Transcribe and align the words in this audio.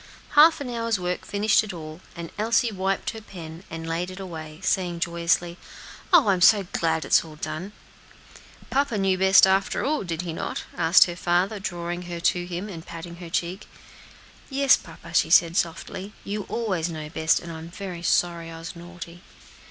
Half 0.31 0.59
an 0.61 0.67
hour's 0.71 0.99
work 0.99 1.25
finished 1.25 1.63
it 1.63 1.73
all, 1.73 2.01
and 2.15 2.31
Elsie 2.39 2.71
wiped 2.71 3.11
her 3.11 3.21
pen, 3.21 3.63
and 3.69 3.87
laid 3.87 4.09
it 4.09 4.19
away, 4.19 4.59
saying 4.63 4.99
joyously, 5.01 5.59
"Oh! 6.11 6.29
I'm 6.29 6.41
so 6.41 6.63
glad 6.73 7.05
it 7.05 7.09
is 7.09 7.23
all 7.23 7.35
done." 7.35 7.71
"Papa 8.71 8.97
knew 8.97 9.15
best, 9.15 9.45
after 9.45 9.85
all, 9.85 10.03
did 10.03 10.23
he 10.23 10.33
not?" 10.33 10.63
asked 10.75 11.03
her 11.05 11.15
father, 11.15 11.59
drawing 11.59 12.01
her 12.09 12.19
to 12.19 12.47
him, 12.47 12.67
and 12.67 12.83
patting 12.83 13.17
her 13.17 13.29
cheek. 13.29 13.67
"Yes, 14.49 14.75
papa," 14.75 15.13
she 15.13 15.29
said 15.29 15.55
softly; 15.55 16.13
"you 16.23 16.47
always 16.49 16.89
know 16.89 17.07
best, 17.07 17.39
and 17.39 17.51
I 17.51 17.59
am 17.59 17.69
very 17.69 18.01
sorry 18.01 18.49
I 18.49 18.57
was 18.57 18.75
naughty." 18.75 19.21